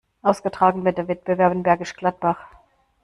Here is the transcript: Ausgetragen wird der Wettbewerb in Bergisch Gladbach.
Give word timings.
Ausgetragen 0.23 0.83
wird 0.83 0.97
der 0.97 1.07
Wettbewerb 1.07 1.53
in 1.53 1.61
Bergisch 1.61 1.95
Gladbach. 1.95 2.39